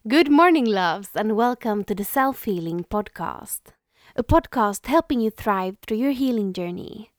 [0.00, 3.60] Good morning, loves, and welcome to the Self Healing Podcast,
[4.16, 7.12] a podcast helping you thrive through your healing journey.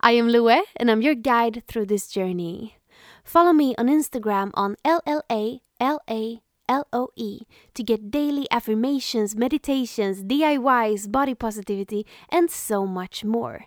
[0.00, 2.78] I am Lue, and I'm your guide through this journey.
[3.22, 7.38] Follow me on Instagram on LLA LOE
[7.74, 13.66] to get daily affirmations, meditations, DIYs, body positivity, and so much more.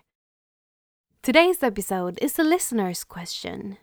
[1.22, 3.78] Today's episode is a listener's question.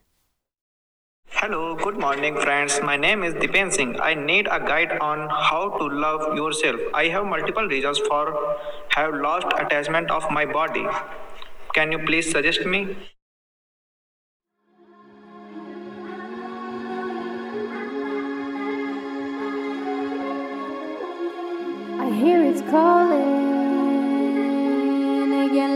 [1.32, 2.80] Hello, good morning, friends.
[2.82, 4.00] My name is Dipen Singh.
[4.00, 6.80] I need a guide on how to love yourself.
[6.94, 8.58] I have multiple reasons for
[8.90, 10.86] have lost attachment of my body.
[11.74, 12.96] Can you please suggest me?
[22.00, 23.34] I hear it's calling
[25.50, 25.76] again,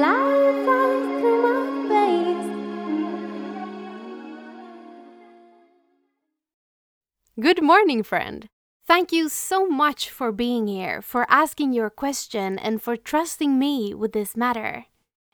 [7.40, 8.50] Good morning, friend.
[8.88, 13.93] Thank you so much for being here, for asking your question, and for trusting me
[13.93, 14.85] with this matter.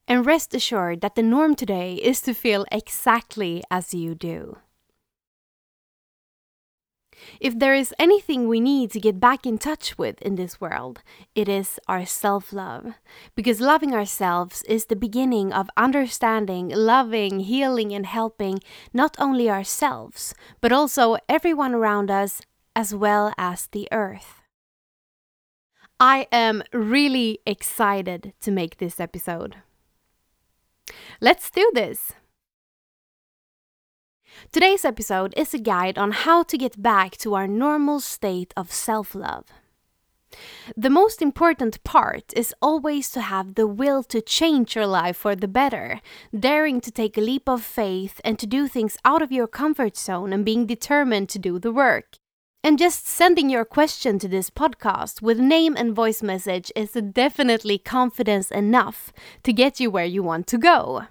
[0.06, 4.58] And rest assured that the norm today is to feel exactly as you do.
[7.40, 11.02] If there is anything we need to get back in touch with in this world,
[11.36, 12.96] it is our self love.
[13.36, 18.60] Because loving ourselves is the beginning of understanding, loving, healing, and helping
[18.94, 22.42] not only ourselves, but also everyone around us,
[22.76, 24.42] as well as the earth.
[26.00, 29.58] I am really excited to make this episode.
[31.22, 32.14] Let's do this!
[34.52, 38.72] Today's episode is a guide on how to get back to our normal state of
[38.72, 39.45] self love.
[40.75, 45.36] The most important part is always to have the will to change your life for
[45.36, 46.02] the better,
[46.38, 49.98] daring to take a leap of faith and to do things out of your comfort
[49.98, 52.18] zone and being determined to do the work.
[52.64, 57.78] And just sending your question to this podcast with name and voice message is definitely
[57.78, 59.12] confidence enough
[59.44, 61.08] to get you where you want to go.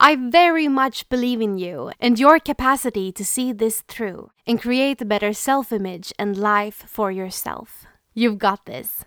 [0.00, 5.00] I very much believe in you and your capacity to see this through and create
[5.02, 7.84] a better self image and life for yourself.
[8.14, 9.04] You've got this.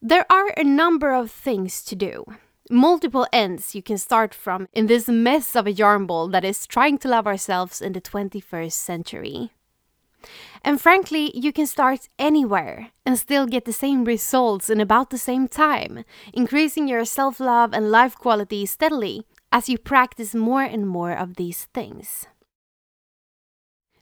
[0.00, 2.24] There are a number of things to do.
[2.70, 6.66] Multiple ends you can start from in this mess of a yarn ball that is
[6.66, 9.50] trying to love ourselves in the 21st century.
[10.66, 15.18] And frankly, you can start anywhere and still get the same results in about the
[15.18, 20.88] same time, increasing your self love and life quality steadily as you practice more and
[20.88, 22.26] more of these things.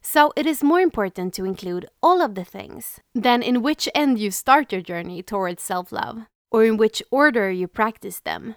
[0.01, 4.21] So, it is more important to include all of the things than in which end
[4.21, 8.55] you start your journey towards self love or in which order you practice them.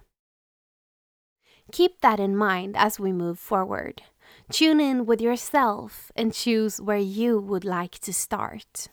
[1.72, 4.04] Keep that in mind as we move forward.
[4.52, 8.90] Tune in with yourself and choose where you would like to start.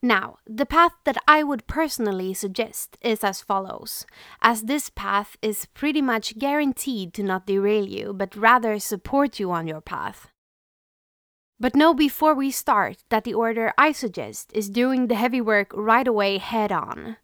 [0.00, 4.06] Now, the path that I would personally suggest is as follows,
[4.40, 9.50] as this path is pretty much guaranteed to not derail you, but rather support you
[9.50, 10.28] on your path.
[11.58, 15.72] But know before we start that the order I suggest is doing the heavy work
[15.74, 17.16] right away head on,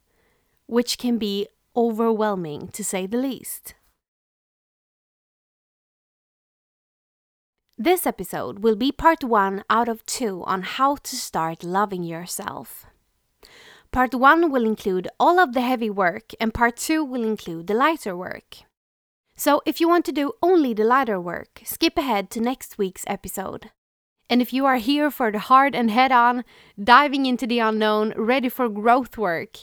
[0.67, 3.75] which can be overwhelming to say the least.
[7.77, 12.87] This episode will be part one out of two on how to start loving yourself.
[13.91, 17.75] Part one will include all of the heavy work, and part two will include the
[17.75, 18.59] lighter work.
[19.35, 23.03] So, if you want to do only the lighter work, skip ahead to next week's
[23.09, 23.73] episode.
[24.31, 26.45] And if you are here for the hard and head on,
[26.83, 29.59] diving into the unknown, ready for growth work,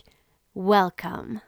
[0.54, 1.40] welcome.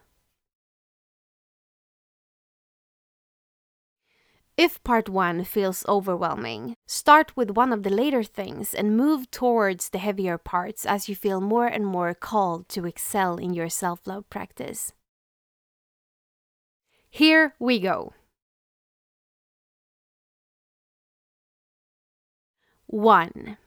[4.55, 9.89] If part one feels overwhelming, start with one of the later things and move towards
[9.89, 14.05] the heavier parts as you feel more and more called to excel in your self
[14.05, 14.93] love practice.
[17.09, 18.13] Here we go.
[22.87, 23.57] 1.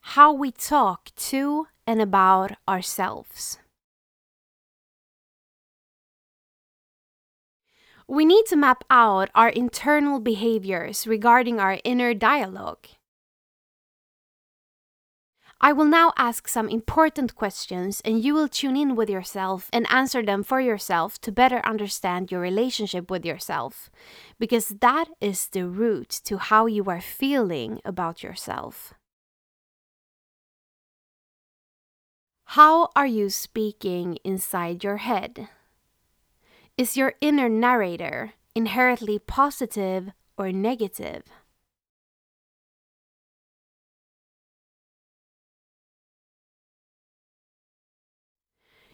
[0.00, 3.58] How we talk to and about ourselves.
[8.06, 12.86] We need to map out our internal behaviors regarding our inner dialogue.
[15.60, 19.90] I will now ask some important questions, and you will tune in with yourself and
[19.90, 23.88] answer them for yourself to better understand your relationship with yourself,
[24.38, 28.92] because that is the root to how you are feeling about yourself.
[32.48, 35.48] How are you speaking inside your head?
[36.76, 41.22] Is your inner narrator inherently positive or negative?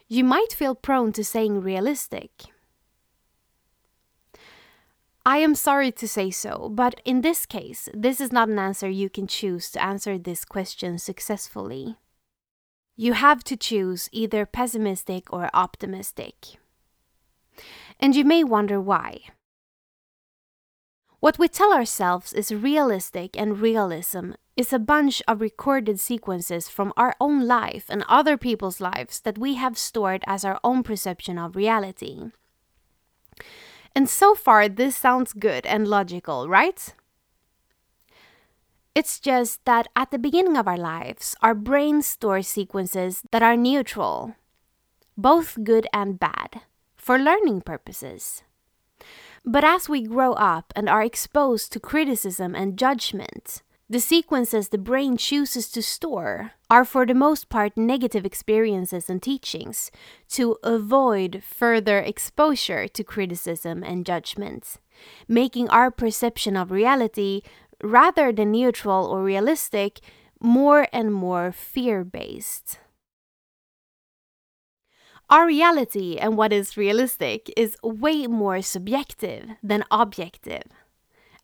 [0.08, 2.30] You might feel prone to saying realistic.
[5.24, 8.90] I am sorry to say so, but in this case, this is not an answer
[8.90, 11.96] you can choose to answer this question successfully.
[12.94, 16.58] You have to choose either pessimistic or optimistic.
[18.00, 19.20] And you may wonder why.
[21.20, 26.94] What we tell ourselves is realistic and realism is a bunch of recorded sequences from
[26.96, 31.38] our own life and other people's lives that we have stored as our own perception
[31.38, 32.30] of reality.
[33.94, 36.94] And so far, this sounds good and logical, right?
[38.94, 43.56] It's just that at the beginning of our lives, our brain stores sequences that are
[43.56, 44.36] neutral,
[45.18, 46.62] both good and bad,
[47.10, 48.44] for learning purposes.
[49.44, 54.78] But as we grow up and are exposed to criticism and judgment, the sequences the
[54.78, 59.90] brain chooses to store are for the most part negative experiences and teachings
[60.28, 64.76] to avoid further exposure to criticism and judgment,
[65.26, 67.42] making our perception of reality,
[67.82, 69.98] rather than neutral or realistic,
[70.38, 72.78] more and more fear based.
[75.30, 80.64] Our reality and what is realistic is way more subjective than objective,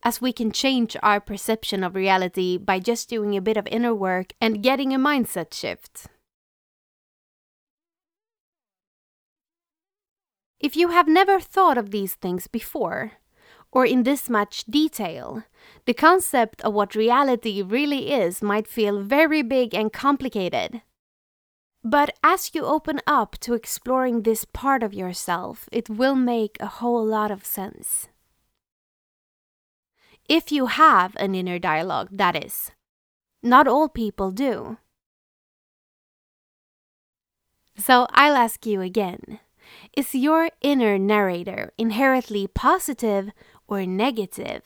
[0.02, 3.94] as we can change our perception of reality by just doing a bit of inner
[3.94, 6.08] work and getting a mindset shift.
[10.58, 13.12] If you have never thought of these things before,
[13.70, 15.44] or in this much detail,
[15.84, 20.82] the concept of what reality really is might feel very big and complicated.
[21.86, 26.66] But as you open up to exploring this part of yourself, it will make a
[26.66, 28.08] whole lot of sense.
[30.28, 32.72] If you have an inner dialogue, that is.
[33.40, 34.78] Not all people do.
[37.78, 39.38] So I'll ask you again
[39.96, 43.30] Is your inner narrator inherently positive
[43.68, 44.62] or negative?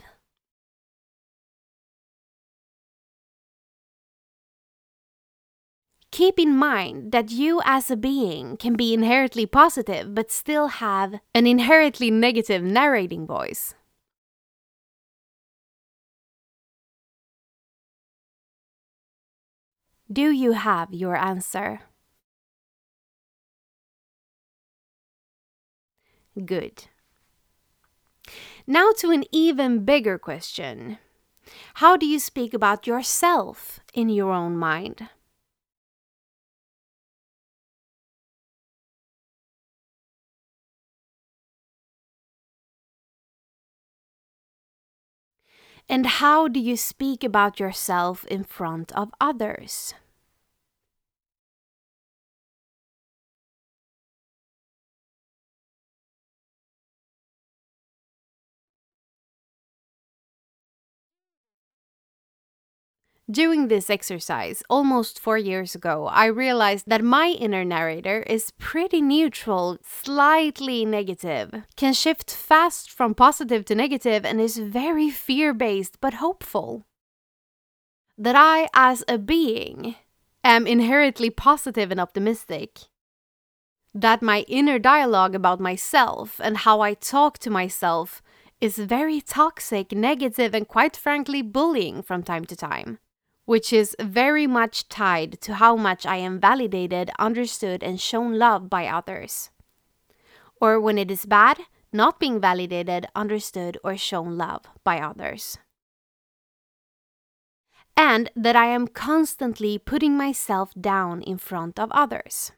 [6.10, 11.20] Keep in mind that you as a being can be inherently positive but still have
[11.34, 13.74] an inherently negative narrating voice.
[20.12, 21.82] Do you have your answer?
[26.44, 26.86] Good.
[28.66, 30.98] Now to an even bigger question.
[31.74, 35.08] How do you speak about yourself in your own mind?
[45.90, 49.92] And how do you speak about yourself in front of others?
[63.30, 69.00] Doing this exercise almost four years ago, I realized that my inner narrator is pretty
[69.00, 76.00] neutral, slightly negative, can shift fast from positive to negative, and is very fear based
[76.00, 76.86] but hopeful.
[78.18, 79.94] That I, as a being,
[80.42, 82.80] am inherently positive and optimistic.
[83.94, 88.22] That my inner dialogue about myself and how I talk to myself
[88.60, 92.98] is very toxic, negative, and quite frankly bullying from time to time
[93.50, 98.70] which is very much tied to how much I am validated, understood, and shown love
[98.70, 99.50] by others.
[100.60, 101.58] Or when it is bad,
[101.92, 105.58] not being validated, understood, or shown love by others.
[107.96, 112.52] And that I am constantly putting myself down in front of others.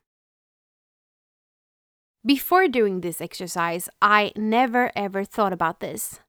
[2.23, 6.21] Before doing this exercise, I never ever thought about this.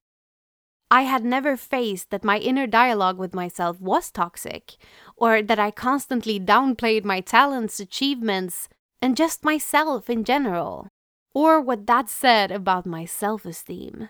[0.93, 4.75] I had never faced that my inner dialogue with myself was toxic,
[5.17, 8.69] or that I constantly downplayed my talents, achievements,
[9.01, 10.87] and just myself in general,
[11.33, 14.09] or what that said about my self esteem.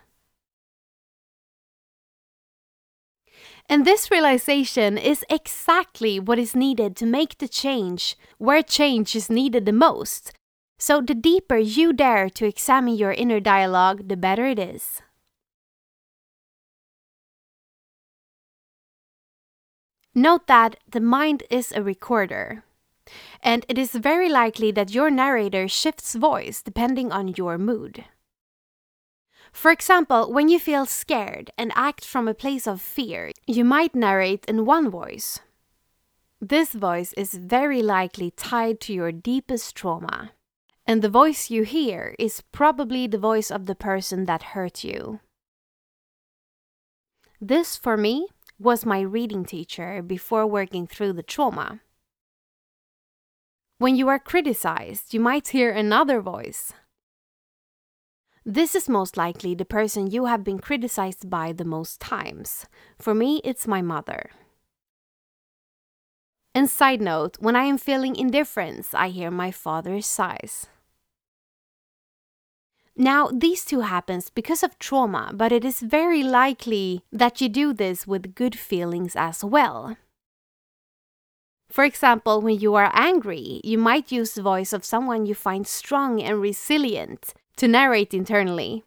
[3.70, 9.30] And this realization is exactly what is needed to make the change where change is
[9.30, 10.34] needed the most.
[10.80, 15.02] So, the deeper you dare to examine your inner dialogue, the better it is.
[20.16, 22.64] Note that the mind is a recorder,
[23.42, 28.06] and it is very likely that your narrator shifts voice depending on your mood.
[29.52, 33.96] For example, when you feel scared and act from a place of fear, you might
[33.96, 35.40] narrate in one voice.
[36.42, 40.32] This voice is very likely tied to your deepest trauma.
[40.86, 45.22] And the voice you hear is probably the voice of the person that hurt you.
[47.40, 48.28] This, for me,
[48.60, 51.82] was my reading teacher before working through the trauma.
[53.78, 56.74] When you are criticized, you might hear another voice.
[58.46, 62.66] This is most likely the person you have been criticized by the most times.
[63.00, 64.32] For me, it's my mother.
[66.54, 70.68] And side note, when I am feeling indifference, I hear my father's sighs.
[72.96, 77.74] Now, these two happens because of trauma, but it is very likely that you do
[77.74, 79.98] this with good feelings as well.
[81.72, 85.66] For example, when you are angry, you might use the voice of someone you find
[85.66, 88.84] strong and resilient to narrate internally.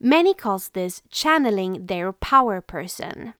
[0.00, 3.34] Many calls this channeling their power person.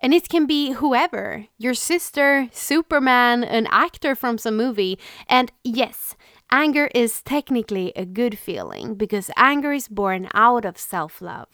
[0.00, 4.98] And it can be whoever your sister, Superman, an actor from some movie.
[5.28, 6.14] And yes,
[6.54, 11.48] anger is technically a good feeling because anger is born out of self love.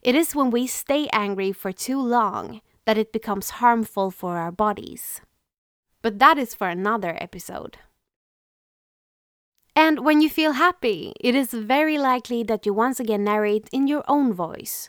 [0.00, 4.52] It is when we stay angry for too long that it becomes harmful for our
[4.52, 5.20] bodies.
[6.02, 7.78] But that is for another episode.
[9.74, 13.88] And when you feel happy, it is very likely that you once again narrate in
[13.88, 14.88] your own voice.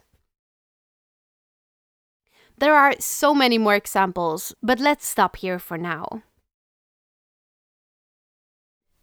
[2.59, 6.21] There are so many more examples, but let's stop here for now.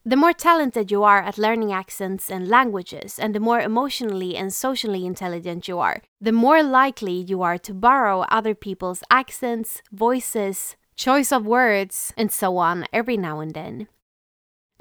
[0.07, 4.53] The more talented you are at learning accents and languages, and the more emotionally and
[4.53, 10.77] socially intelligent you are, the more likely you are to borrow other people's accents, voices,
[10.95, 13.89] choice of words, and so on every now and then.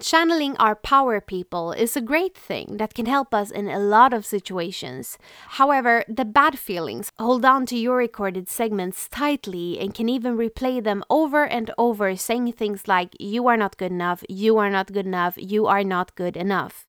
[0.02, 4.12] Channeling our power people is a great thing that can help us in a lot
[4.12, 5.20] of situations.
[5.50, 10.84] However, the bad feelings hold on to your recorded segments tightly and can even replay
[10.84, 14.92] them over and over, saying things like, You are not good enough, you are not
[14.92, 16.88] good enough, you are not good enough.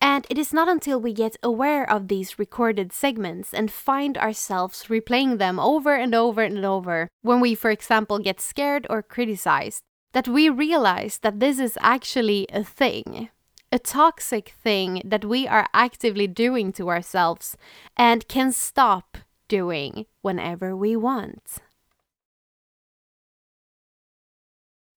[0.00, 4.84] And it is not until we get aware of these recorded segments and find ourselves
[4.84, 9.82] replaying them over and over and over when we, for example, get scared or criticized
[10.12, 13.28] that we realize that this is actually a thing,
[13.72, 17.56] a toxic thing that we are actively doing to ourselves
[17.96, 21.58] and can stop doing whenever we want.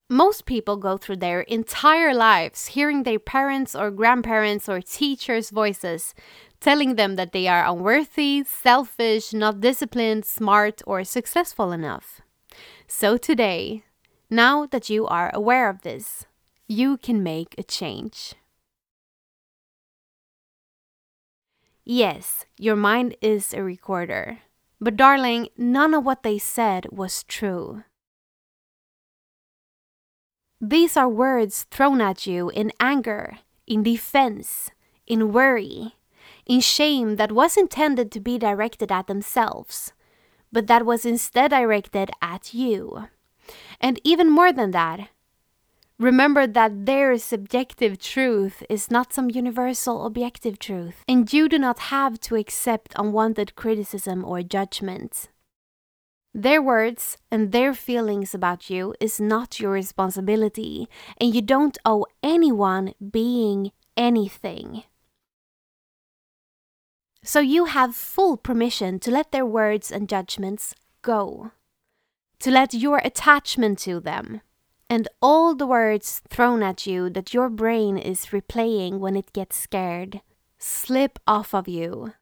[0.10, 6.14] Most people go through their entire lives hearing their parents or grandparents or teachers' voices
[6.60, 12.22] telling them that they are unworthy, selfish, not disciplined, smart, or successful enough.
[12.88, 13.84] So today,
[14.34, 16.26] now that you are aware of this,
[16.68, 18.34] you can make a change.
[21.86, 24.40] Yes, your mind is a recorder.
[24.80, 27.84] But, darling, none of what they said was true.
[30.60, 34.72] These are words thrown at you in anger, in defense,
[35.06, 35.96] in worry,
[36.46, 39.94] in shame that was intended to be directed at themselves,
[40.52, 43.08] but that was instead directed at you.
[43.80, 45.10] And even more than that,
[46.00, 51.80] remember that their subjective truth is not some universal objective truth, and you do not
[51.94, 55.30] have to accept unwanted criticism or judgment.
[56.34, 60.88] Their words and their feelings about you is not your responsibility,
[61.22, 64.84] and you don't owe anyone being anything.
[67.24, 70.74] So you have full permission to let their words and judgments
[71.04, 71.52] go
[72.44, 74.42] to let your attachment to them
[74.90, 79.56] and all the words thrown at you that your brain is replaying when it gets
[79.56, 80.20] scared
[80.58, 82.14] slip off of you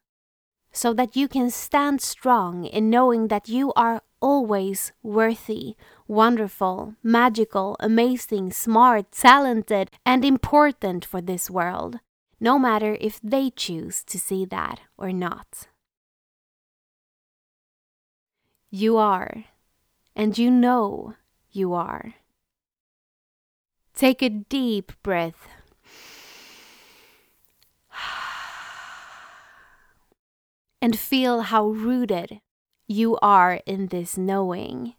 [0.70, 5.74] so that you can stand strong in knowing that you are always worthy,
[6.06, 11.98] wonderful, magical, amazing, smart, talented, and important for this world,
[12.38, 15.66] no matter if they choose to see that or not.
[18.70, 19.46] You are
[20.14, 21.14] and you know
[21.50, 22.14] you are.
[23.94, 25.48] Take a deep breath.
[30.80, 32.40] And feel how rooted
[32.88, 34.94] you are in this knowing.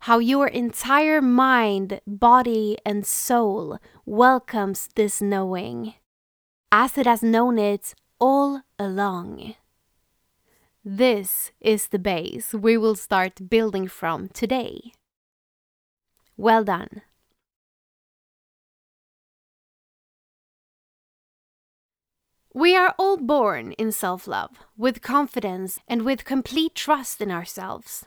[0.00, 5.94] How your entire mind, body, and soul welcomes this knowing,
[6.72, 9.54] as it has known it all along.
[10.88, 14.92] This is the base we will start building from today.
[16.36, 17.02] Well done.
[22.52, 28.04] We are all born in self love, with confidence and with complete trust in ourselves.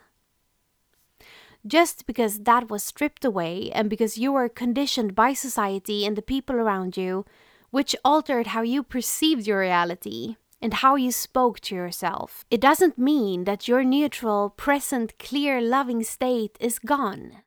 [1.67, 6.21] just because that was stripped away and because you were conditioned by society and the
[6.21, 7.25] people around you,
[7.69, 12.45] which altered how you perceived your reality and how you spoke to yourself.
[12.51, 17.43] It doesn't mean that your neutral, present, clear, loving state is gone.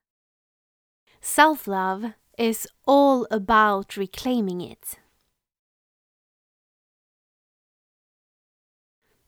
[1.21, 4.99] Self love is all about reclaiming it.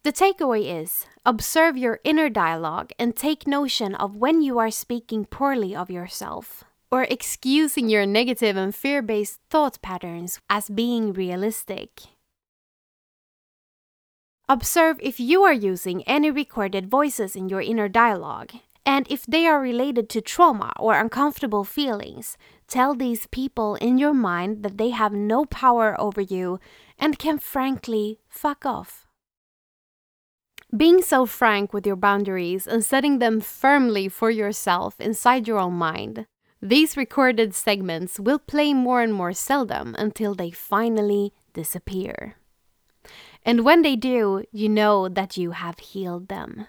[0.03, 5.25] The takeaway is observe your inner dialogue and take notion of when you are speaking
[5.25, 12.14] poorly of yourself or excusing your negative and fear based thought patterns as being realistic.
[14.47, 18.53] Observe if you are using any recorded voices in your inner dialogue,
[18.85, 22.37] and if they are related to trauma or uncomfortable feelings,
[22.69, 26.61] tell these people in your mind that they have no power over you
[26.99, 29.07] and can frankly fuck off.
[30.77, 35.75] Being so frank with your boundaries and setting them firmly for yourself inside your own
[35.75, 36.27] mind,
[36.61, 42.37] these recorded segments will play more and more seldom until they finally disappear.
[43.45, 46.67] And when they do, you know that you have healed them.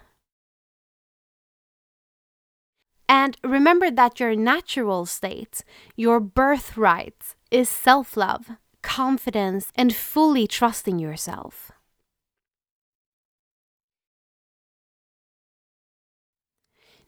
[3.08, 5.64] And remember that your natural state,
[5.94, 8.50] your birthright, is self love,
[8.82, 11.72] confidence, and fully trusting yourself.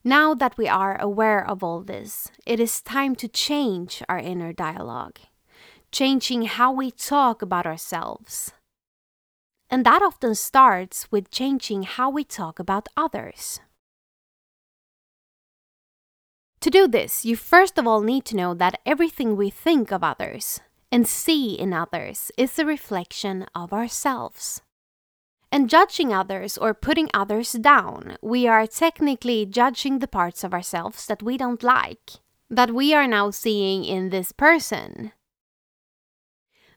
[0.05, 4.53] Now that we are aware of all this, it is time to change our inner
[4.53, 5.19] dialogue,
[5.91, 8.53] changing how we talk about ourselves.
[9.71, 13.61] And that often starts with changing how we talk about others.
[16.61, 20.03] To do this, you first of all need to know that everything we think of
[20.03, 20.61] others
[20.91, 24.63] and see in others is a reflection of ourselves.
[25.53, 31.07] And judging others or putting others down, we are technically judging the parts of ourselves
[31.07, 35.13] that we don't like, that we are now seeing in this person.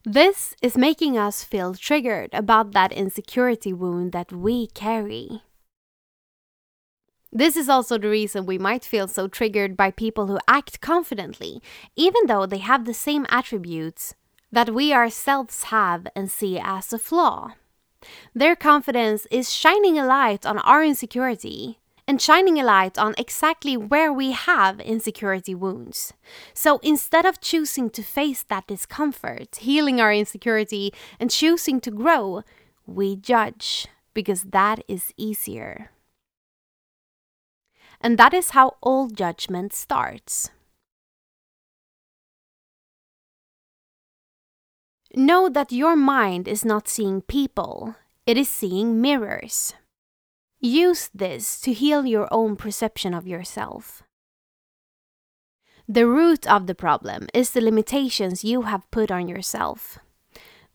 [0.04, 5.44] This is making us feel triggered about that insecurity wound that we carry.
[7.32, 11.62] This is also the reason we might feel so triggered by people who act confidently,
[11.96, 14.16] even though they have the same attributes
[14.52, 17.54] that we ourselves have and see as a flaw.
[18.34, 23.78] Their confidence is shining a light on our insecurity and shining a light on exactly
[23.78, 26.14] where we have insecurity wounds.
[26.54, 32.44] So instead of choosing to face that discomfort, healing our insecurity, and choosing to grow,
[32.86, 35.92] we judge because that is easier.
[38.02, 40.50] And that is how all judgment starts.
[45.14, 49.74] Know that your mind is not seeing people, it is seeing mirrors.
[50.62, 54.04] Use this to heal your own perception of yourself.
[55.88, 59.98] The root of the problem is the limitations you have put on yourself.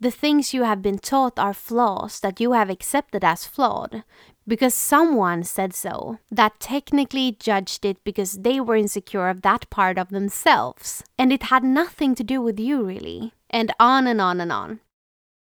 [0.01, 4.03] The things you have been taught are flaws that you have accepted as flawed
[4.47, 9.99] because someone said so, that technically judged it because they were insecure of that part
[9.99, 14.41] of themselves, and it had nothing to do with you, really, and on and on
[14.41, 14.81] and on.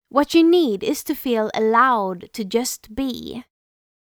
[0.10, 3.44] What you need is to feel allowed to just be.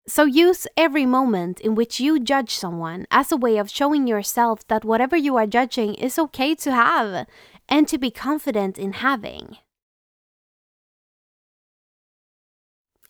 [0.08, 4.68] So use every moment in which you judge someone as a way of showing yourself
[4.68, 7.28] that whatever you are judging is okay to have
[7.70, 9.58] and to be confident in having.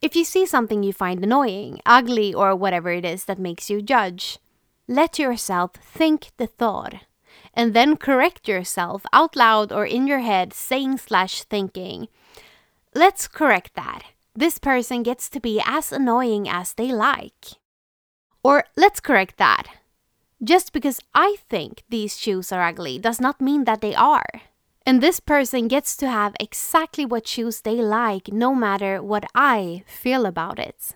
[0.01, 3.81] If you see something you find annoying, ugly, or whatever it is that makes you
[3.81, 4.39] judge,
[4.87, 6.95] let yourself think the thought
[7.53, 12.07] and then correct yourself out loud or in your head, saying slash thinking,
[12.93, 14.03] let's correct that.
[14.35, 17.59] This person gets to be as annoying as they like.
[18.43, 19.67] Or let's correct that.
[20.43, 24.25] Just because I think these shoes are ugly does not mean that they are.
[24.85, 29.83] And this person gets to have exactly what shoes they like, no matter what I
[29.85, 30.95] feel about it.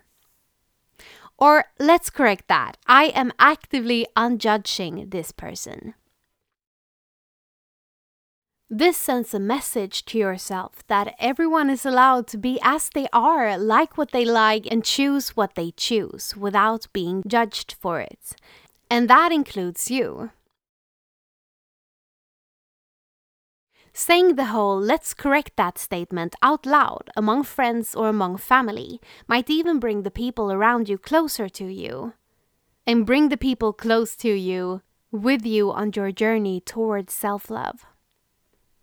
[1.37, 2.77] Or let's correct that.
[2.87, 5.93] I am actively unjudging this person.
[8.69, 13.59] This sends a message to yourself that everyone is allowed to be as they are,
[13.59, 18.35] like what they like, and choose what they choose without being judged for it.
[18.89, 20.31] And that includes you.
[23.93, 29.49] Saying the whole let's correct that statement out loud among friends or among family might
[29.49, 32.13] even bring the people around you closer to you.
[32.87, 37.85] And bring the people close to you with you on your journey towards self love.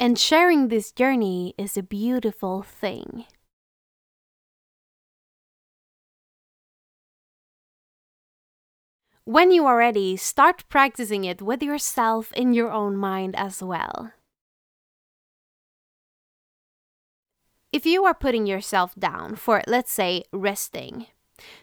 [0.02, 3.24] And sharing this journey is a beautiful thing.
[9.22, 14.10] When you are ready, start practicing it with yourself in your own mind as well.
[17.70, 21.06] If you are putting yourself down for, let's say, resting,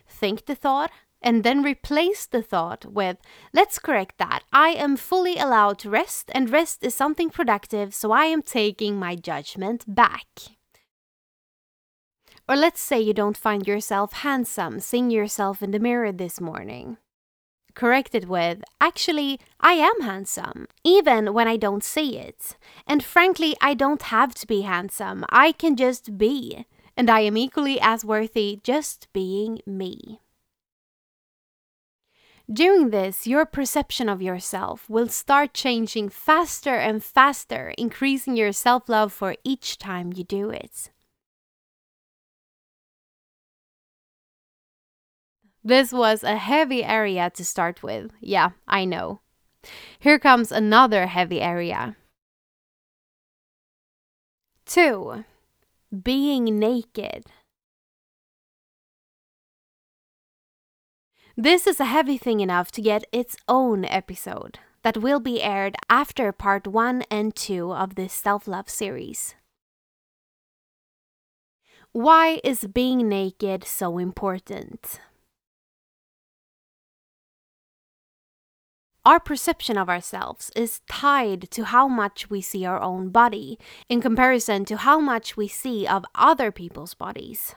[0.08, 3.18] think the thought and then replace the thought with,
[3.54, 4.44] let's correct that.
[4.54, 8.98] I am fully allowed to rest, and rest is something productive, so I am taking
[8.98, 10.28] my judgment back.
[12.48, 16.98] Or let's say you don't find yourself handsome seeing yourself in the mirror this morning.
[17.76, 22.58] Correct it with, actually, I am handsome, even when I don't see it.
[22.88, 26.66] And frankly, I don't have to be handsome, I can just be.
[26.98, 30.20] And I am equally as worthy just being me.
[32.52, 38.90] Doing this, your perception of yourself will start changing faster and faster, increasing your self
[38.90, 40.90] love for each time you do it.
[45.64, 48.12] This was a heavy area to start with.
[48.20, 49.22] Yeah, I know.
[50.00, 51.98] Here comes another heavy area.
[54.66, 55.24] 2.
[56.02, 57.26] Being naked.
[61.38, 65.76] This is a heavy thing enough to get its own episode that will be aired
[65.90, 69.36] after part 1 and 2 of this self love series.
[71.92, 75.00] Why is being naked so important?
[79.06, 84.02] Our perception of ourselves is tied to how much we see our own body in
[84.02, 87.56] comparison to how much we see of other people's bodies.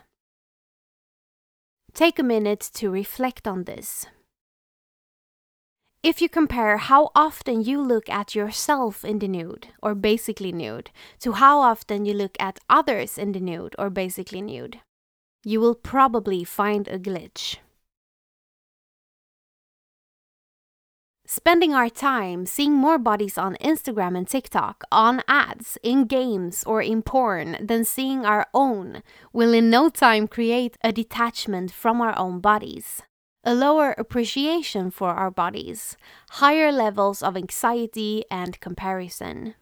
[1.94, 4.07] Take a minute to reflect on this.
[6.02, 10.90] If you compare how often you look at yourself in the nude, or basically nude,
[11.20, 14.81] to how often you look at others in the nude, or basically nude,
[15.44, 17.59] you will probably find a glitch.
[21.35, 26.83] Spending our time seeing more bodies on Instagram and TikTok, on ads, in games, or
[26.83, 32.14] in porn than seeing our own will in no time create a detachment from our
[32.18, 33.01] own bodies.
[33.45, 35.97] A lower appreciation for our bodies,
[36.33, 39.55] higher levels of anxiety and comparison.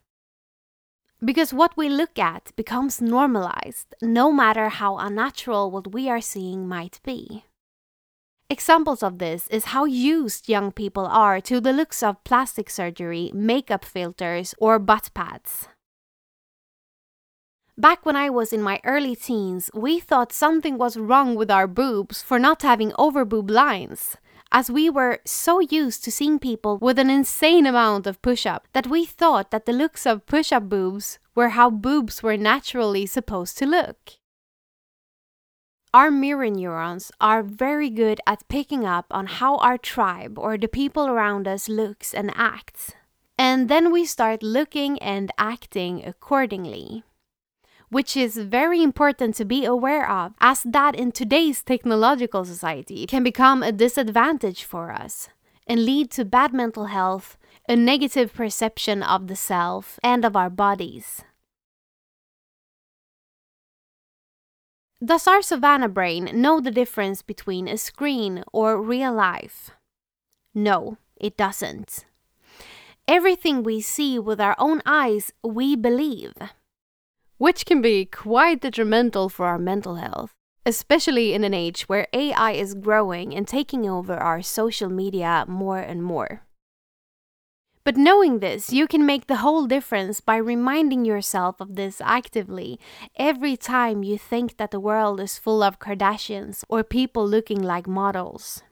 [1.24, 6.66] Because what we look at becomes normalized, no matter how unnatural what we are seeing
[6.66, 7.44] might be.
[8.52, 13.30] Examples of this is how used young people are to the looks of plastic surgery,
[13.32, 15.68] makeup filters, or butt pads.
[17.78, 21.68] Back when I was in my early teens, we thought something was wrong with our
[21.68, 24.16] boobs for not having overboob lines,
[24.50, 28.66] as we were so used to seeing people with an insane amount of push up
[28.72, 33.06] that we thought that the looks of push up boobs were how boobs were naturally
[33.06, 34.19] supposed to look.
[35.92, 40.68] Our mirror neurons are very good at picking up on how our tribe or the
[40.68, 42.92] people around us looks and acts.
[43.37, 47.03] And then we start looking and acting accordingly.
[47.88, 53.24] Which is very important to be aware of, as that in today's technological society can
[53.24, 55.29] become a disadvantage for us
[55.66, 57.37] and lead to bad mental health,
[57.68, 61.24] a negative perception of the self and of our bodies.
[65.02, 69.70] Does our savannah brain know the difference between a screen or real life?
[70.54, 72.04] No, it doesn't.
[73.08, 76.34] Everything we see with our own eyes, we believe.
[77.38, 80.34] Which can be quite detrimental for our mental health,
[80.66, 85.78] especially in an age where AI is growing and taking over our social media more
[85.78, 86.42] and more.
[87.82, 92.78] But knowing this, you can make the whole difference by reminding yourself of this actively
[93.16, 97.86] every time you think that the world is full of Kardashians or people looking like
[97.88, 98.62] models.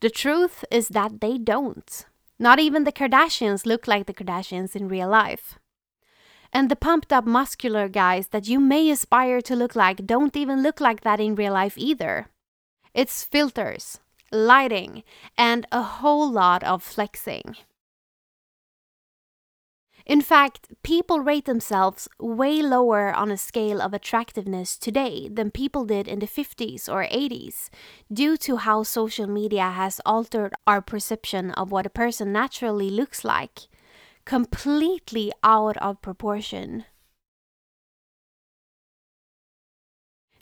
[0.00, 2.06] The truth is that they don't.
[2.38, 5.58] Not even the Kardashians look like the Kardashians in real life.
[6.52, 10.62] And the pumped up muscular guys that you may aspire to look like don't even
[10.62, 12.28] look like that in real life either.
[12.94, 14.00] It's filters,
[14.32, 15.02] lighting,
[15.36, 17.56] and a whole lot of flexing.
[20.06, 25.84] In fact, people rate themselves way lower on a scale of attractiveness today than people
[25.84, 27.68] did in the 50s or 80s,
[28.12, 33.24] due to how social media has altered our perception of what a person naturally looks
[33.24, 33.68] like,
[34.24, 36.84] completely out of proportion.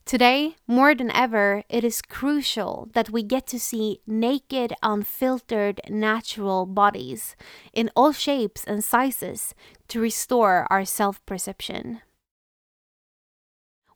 [0.08, 6.64] Today, more than ever, it is crucial that we get to see naked, unfiltered, natural
[6.64, 7.36] bodies
[7.74, 9.54] in all shapes and sizes
[9.88, 12.00] to restore our self perception.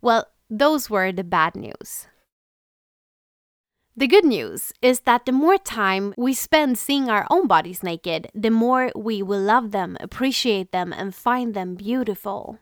[0.02, 2.08] Well, those were the bad news.
[3.96, 8.28] The good news is that the more time we spend seeing our own bodies naked,
[8.34, 12.58] the more we will love them, appreciate them, and find them beautiful.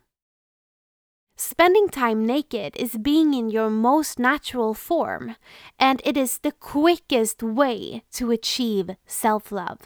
[1.43, 5.37] Spending time naked is being in your most natural form,
[5.79, 9.79] and it is the quickest way to achieve self love.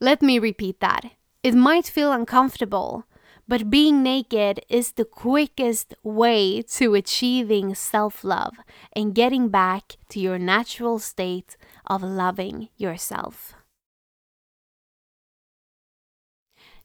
[0.00, 1.16] Let me repeat that.
[1.42, 3.06] It might feel uncomfortable,
[3.48, 8.54] but being naked is the quickest way to achieving self love
[8.92, 13.57] and getting back to your natural state of loving yourself.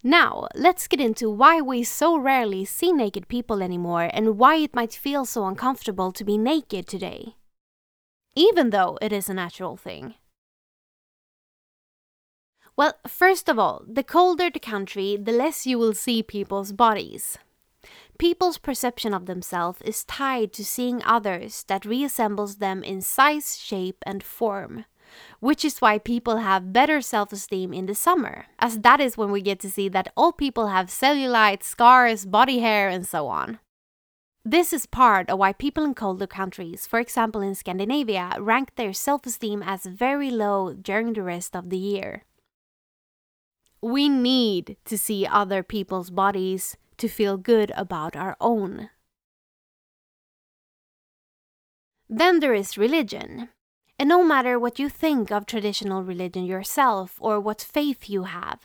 [0.05, 4.75] Now, let's get into why we so rarely see naked people anymore and why it
[4.75, 7.37] might feel so uncomfortable to be naked today.
[8.35, 10.15] Even though it is a natural thing.
[12.75, 17.37] Well, first of all, the colder the country, the less you will see people's bodies.
[18.17, 24.03] People's perception of themselves is tied to seeing others that reassembles them in size, shape,
[24.05, 24.85] and form.
[25.39, 29.31] Which is why people have better self esteem in the summer, as that is when
[29.31, 33.59] we get to see that all people have cellulite, scars, body hair, and so on.
[34.45, 38.91] This is part of why people in colder countries, for example in Scandinavia, rank their
[38.91, 42.23] self esteem as very low during the rest of the year.
[43.81, 48.89] We need to see other people's bodies to feel good about our own.
[52.09, 53.49] Then there is religion.
[54.03, 58.59] And no matter what you think of traditional religion yourself or what faith you have,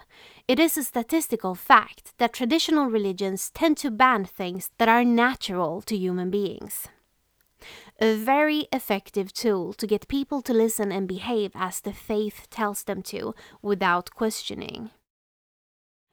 [0.48, 5.80] it is a statistical fact that traditional religions tend to ban things that are natural
[5.82, 6.88] to human beings.
[8.00, 12.82] A very effective tool to get people to listen and behave as the faith tells
[12.82, 14.90] them to without questioning.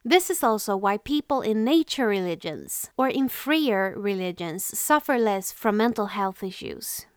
[0.03, 5.77] This is also why people in nature religions or in freer religions suffer less from
[5.77, 7.07] mental health issues.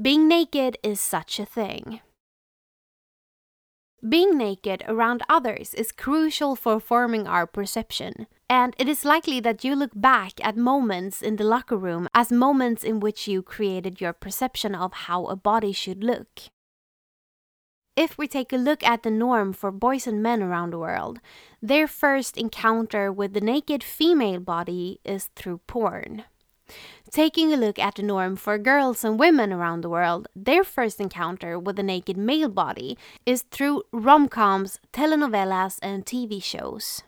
[0.00, 2.00] Being naked is such a thing.
[4.08, 9.64] Being naked around others is crucial for forming our perception, and it is likely that
[9.64, 14.00] you look back at moments in the locker room as moments in which you created
[14.00, 16.42] your perception of how a body should look.
[17.96, 21.18] If we take a look at the norm for boys and men around the world,
[21.60, 26.22] their first encounter with the naked female body is through porn.
[27.10, 31.00] Taking a look at the norm for girls and women around the world, their first
[31.00, 37.02] encounter with a naked male body is through rom coms, telenovelas, and TV shows.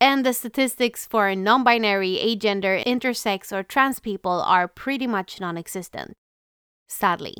[0.00, 5.56] And the statistics for non binary, agender, intersex, or trans people are pretty much non
[5.56, 6.16] existent.
[6.88, 7.36] Sadly.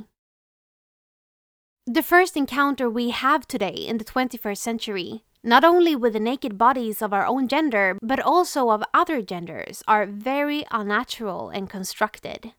[1.87, 6.57] The first encounter we have today in the 21st century, not only with the naked
[6.57, 12.53] bodies of our own gender, but also of other genders, are very unnatural and constructed.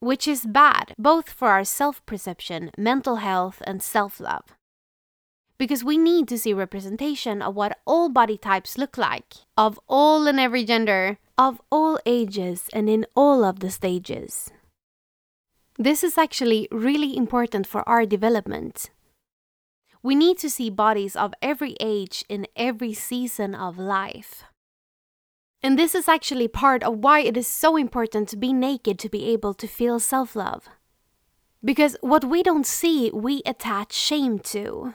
[0.00, 4.44] Which is bad, both for our self perception, mental health, and self love.
[5.58, 10.26] Because we need to see representation of what all body types look like, of all
[10.26, 14.50] and every gender, of all ages, and in all of the stages.
[15.78, 18.90] This is actually really important for our development.
[20.02, 24.44] We need to see bodies of every age in every season of life.
[25.62, 29.10] And this is actually part of why it is so important to be naked to
[29.10, 30.68] be able to feel self love.
[31.62, 34.94] Because what we don't see, we attach shame to.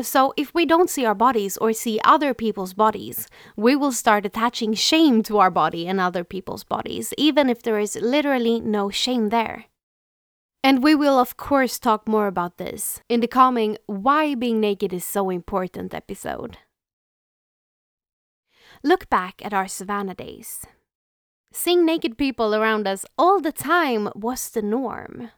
[0.00, 4.24] So, if we don't see our bodies or see other people's bodies, we will start
[4.24, 8.90] attaching shame to our body and other people's bodies, even if there is literally no
[8.90, 9.66] shame there.
[10.62, 14.92] And we will, of course, talk more about this in the coming Why Being Naked
[14.92, 16.58] is So Important episode.
[18.82, 20.66] Look back at our savannah days.
[21.52, 25.30] Seeing naked people around us all the time was the norm.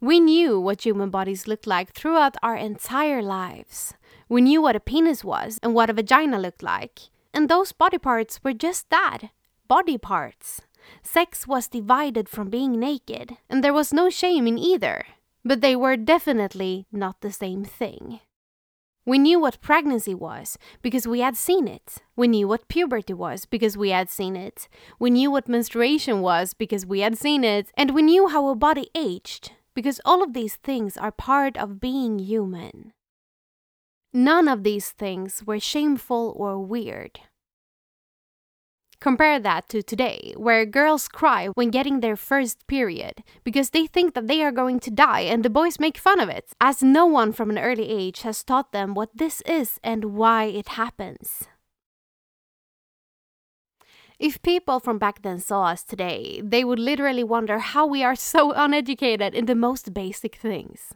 [0.00, 3.94] We knew what human bodies looked like throughout our entire lives.
[4.28, 7.00] We knew what a penis was and what a vagina looked like.
[7.32, 9.30] And those body parts were just that
[9.66, 10.60] body parts.
[11.02, 15.04] Sex was divided from being naked, and there was no shame in either.
[15.44, 18.20] But they were definitely not the same thing.
[19.06, 21.98] We knew what pregnancy was because we had seen it.
[22.16, 24.66] We knew what puberty was because we had seen it.
[24.98, 27.70] We knew what menstruation was because we had seen it.
[27.76, 31.80] And we knew how a body aged because all of these things are part of
[31.80, 32.94] being human.
[34.14, 37.20] None of these things were shameful or weird.
[39.04, 44.14] Compare that to today, where girls cry when getting their first period because they think
[44.14, 47.04] that they are going to die and the boys make fun of it, as no
[47.04, 51.44] one from an early age has taught them what this is and why it happens.
[54.18, 58.16] If people from back then saw us today, they would literally wonder how we are
[58.16, 60.94] so uneducated in the most basic things.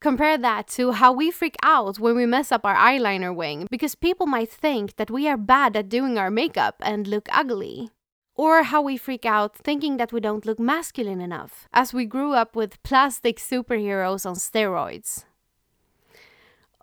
[0.00, 3.96] Compare that to how we freak out when we mess up our eyeliner wing because
[3.96, 7.90] people might think that we are bad at doing our makeup and look ugly.
[8.36, 12.32] Or how we freak out thinking that we don't look masculine enough, as we grew
[12.34, 15.24] up with plastic superheroes on steroids.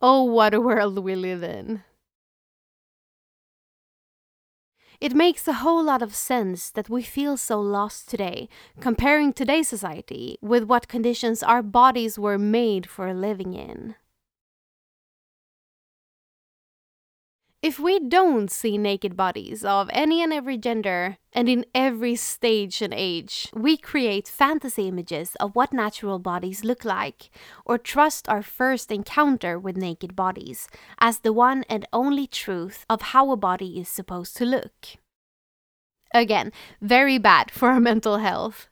[0.01, 1.83] Oh, what a world we live in.
[5.01, 8.47] It makes a whole lot of sense that we feel so lost today,
[8.79, 13.95] comparing today's society with what conditions our bodies were made for living in.
[17.65, 22.79] If we don't see naked bodies of any and every gender and in every stage
[22.79, 27.31] and age, we create fantasy images of what natural bodies look like,
[27.65, 30.67] or trust our first encounter with naked bodies
[30.99, 34.97] as the one and only truth of how a body is supposed to look.
[36.13, 36.51] Again,
[36.81, 38.69] very bad for our mental health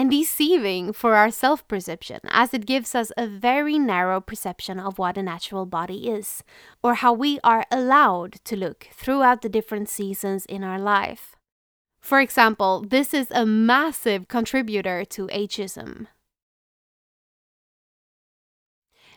[0.00, 4.98] and deceiving for our self perception, as it gives us a very narrow perception of
[4.98, 6.42] what a natural body is,
[6.82, 11.36] or how we are allowed to look throughout the different seasons in our life.
[12.00, 16.06] For example, this is a massive contributor to ageism.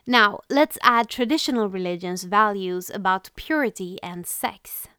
[0.06, 4.89] Now, let's add traditional religions' values about purity and sex.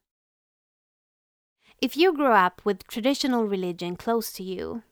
[1.79, 4.83] If you grew up with traditional religion close to you,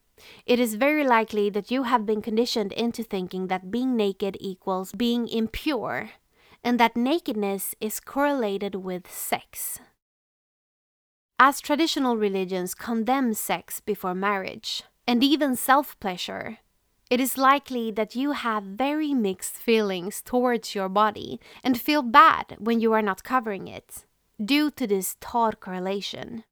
[0.46, 4.92] it is very likely that you have been conditioned into thinking that being naked equals
[4.92, 6.11] being impure,
[6.64, 9.81] and that nakedness is correlated with sex.
[11.38, 16.59] As traditional religions condemn sex before marriage, and even self pleasure,
[17.11, 22.57] it is likely that you have very mixed feelings towards your body and feel bad
[22.59, 24.07] when you are not covering it,
[24.42, 26.44] due to this taught correlation.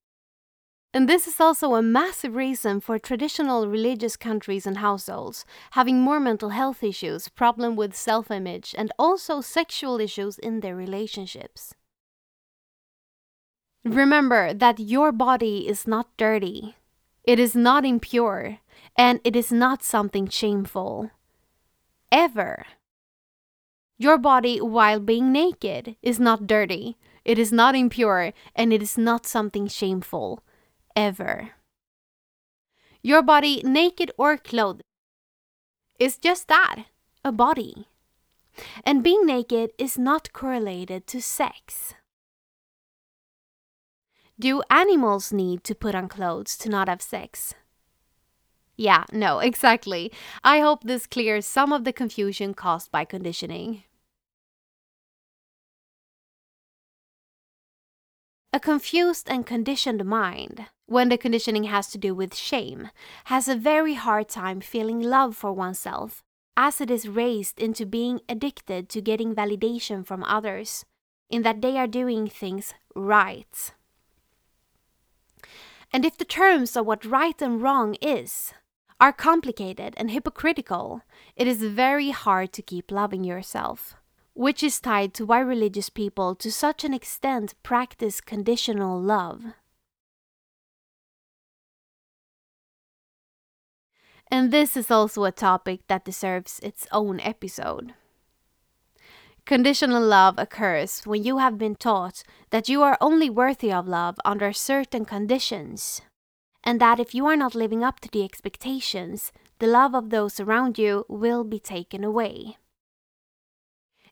[0.92, 6.18] And this is also a massive reason for traditional religious countries and households having more
[6.18, 11.74] mental health issues, problem with self-image, and also sexual issues in their relationships.
[13.84, 16.74] Remember that your body is not dirty.
[17.22, 18.58] It is not impure,
[18.96, 21.12] and it is not something shameful.
[22.10, 22.66] Ever.
[23.96, 28.98] Your body, while being naked, is not dirty, it is not impure, and it is
[28.98, 30.42] not something shameful
[31.00, 31.50] ever.
[33.02, 34.82] Your body, naked or clothed,
[35.98, 36.84] is just that
[37.24, 37.88] a body.
[38.84, 41.94] And being naked is not correlated to sex.
[44.38, 47.54] Do animals need to put on clothes to not have sex?
[48.76, 50.12] Yeah, no, exactly.
[50.44, 53.84] I hope this clears some of the confusion caused by conditioning.
[58.52, 62.90] A confused and conditioned mind, when the conditioning has to do with shame,
[63.26, 66.24] has a very hard time feeling love for oneself,
[66.56, 70.84] as it is raised into being addicted to getting validation from others,
[71.30, 73.72] in that they are doing things right.
[75.92, 78.52] And if the terms of what right and wrong is
[79.00, 81.02] are complicated and hypocritical,
[81.36, 83.94] it is very hard to keep loving yourself
[84.32, 89.52] which is tied to why religious people to such an extent practice conditional love.
[94.30, 97.94] And this is also a topic that deserves its own episode.
[99.44, 104.16] Conditional love occurs when you have been taught that you are only worthy of love
[104.24, 106.00] under certain conditions,
[106.62, 110.38] and that if you are not living up to the expectations, the love of those
[110.38, 112.56] around you will be taken away.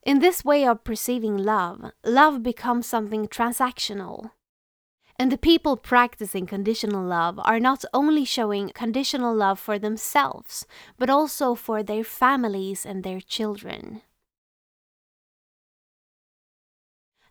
[0.02, 4.30] In this way of perceiving love, love becomes something transactional.
[5.20, 10.64] And the people practicing conditional love are not only showing conditional love for themselves,
[10.96, 14.02] but also for their families and their children.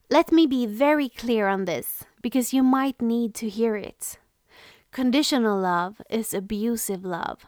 [0.09, 4.17] Let me be very clear on this, because you might need to hear it.
[4.91, 7.45] Conditional love is abusive love.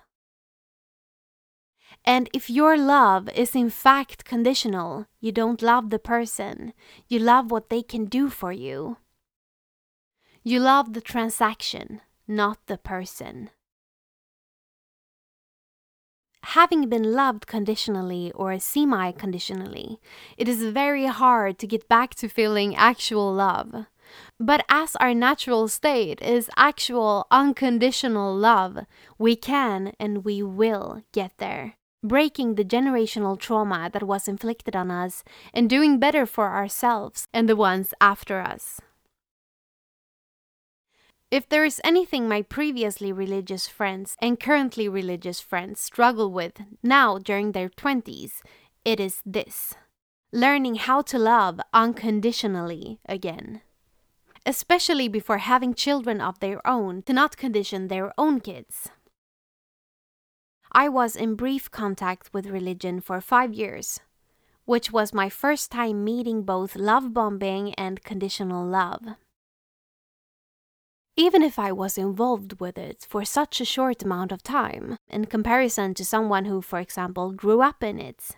[2.05, 6.73] And if your love is in fact conditional, you don't love the person,
[7.09, 8.97] you love what they can do for you.
[10.49, 13.51] You love the transaction, not the person.
[16.41, 19.99] Having been loved conditionally or semi conditionally,
[20.39, 23.85] it is very hard to get back to feeling actual love.
[24.39, 28.87] But as our natural state is actual unconditional love,
[29.19, 34.89] we can and we will get there breaking the generational trauma that was inflicted on
[34.89, 35.21] us,
[35.53, 38.79] and doing better for ourselves and the ones after us.
[41.31, 47.19] If there is anything my previously religious friends and currently religious friends struggle with now
[47.19, 48.41] during their 20s,
[48.83, 49.75] it is this
[50.31, 53.61] learning how to love unconditionally again.
[54.45, 58.89] Especially before having children of their own, to not condition their own kids.
[60.71, 63.99] I was in brief contact with religion for five years,
[64.65, 69.15] which was my first time meeting both love bombing and conditional love.
[71.19, 75.25] Even if I was involved with it for such a short amount of time, in
[75.25, 78.37] comparison to someone who, for example, grew up in it,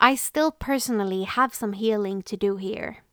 [0.00, 3.04] I still personally have some healing to do here.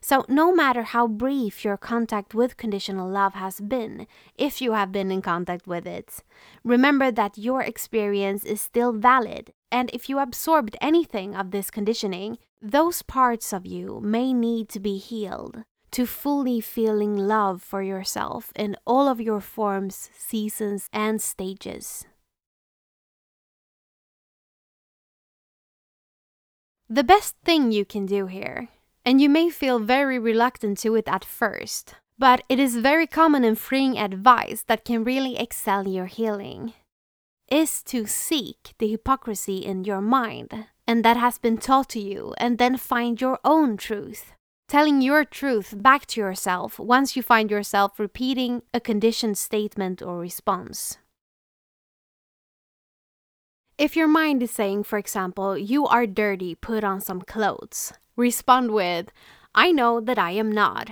[0.00, 4.06] So, no matter how brief your contact with conditional love has been,
[4.38, 6.22] if you have been in contact with it,
[6.64, 9.52] remember that your experience is still valid.
[9.70, 14.80] And if you absorbed anything of this conditioning, those parts of you may need to
[14.80, 21.20] be healed to fully feeling love for yourself in all of your forms, seasons, and
[21.20, 22.04] stages.
[26.88, 28.68] The best thing you can do here,
[29.04, 33.44] and you may feel very reluctant to it at first, but it is very common
[33.44, 36.72] and freeing advice that can really excel your healing,
[37.50, 42.34] is to seek the hypocrisy in your mind and that has been taught to you,
[42.38, 44.32] and then find your own truth
[44.68, 50.18] telling your truth back to yourself once you find yourself repeating a conditioned statement or
[50.18, 50.98] response.
[53.78, 58.72] If your mind is saying, for example, you are dirty, put on some clothes, respond
[58.72, 59.10] with,
[59.54, 60.90] I know that I am not.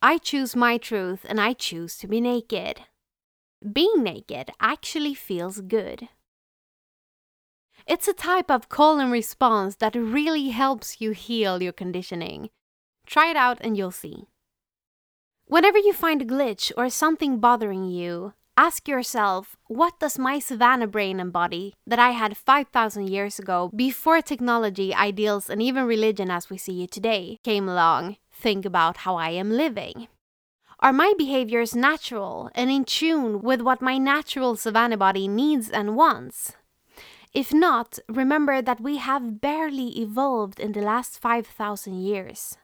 [0.00, 2.82] I choose my truth and I choose to be naked.
[3.72, 6.08] Being naked actually feels good.
[7.84, 12.50] It's a type of call and response that really helps you heal your conditioning
[13.08, 14.28] Try it out and you'll see.
[15.46, 20.86] Whenever you find a glitch or something bothering you, ask yourself what does my savannah
[20.86, 26.30] brain and body that I had 5,000 years ago, before technology, ideals, and even religion
[26.30, 30.08] as we see it today came along, think about how I am living?
[30.80, 35.96] Are my behaviors natural and in tune with what my natural savannah body needs and
[35.96, 36.52] wants?
[37.32, 42.58] If not, remember that we have barely evolved in the last 5,000 years.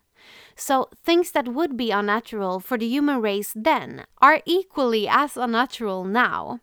[0.56, 6.04] So, things that would be unnatural for the human race then are equally as unnatural
[6.04, 6.60] now,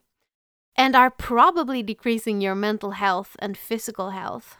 [0.75, 4.57] and are probably decreasing your mental health and physical health.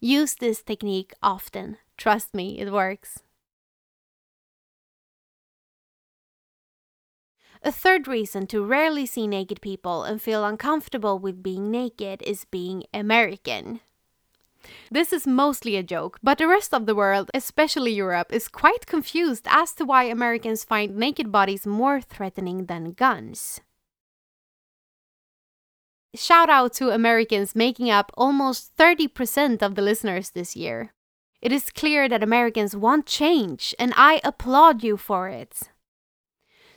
[0.00, 1.78] Use this technique often.
[1.96, 3.22] Trust me, it works.
[7.62, 12.44] A third reason to rarely see naked people and feel uncomfortable with being naked is
[12.44, 13.80] being American.
[14.90, 18.86] This is mostly a joke, but the rest of the world, especially Europe, is quite
[18.86, 23.60] confused as to why Americans find naked bodies more threatening than guns.
[26.14, 30.94] Shout out to Americans making up almost 30% of the listeners this year.
[31.42, 35.60] It is clear that Americans want change, and I applaud you for it.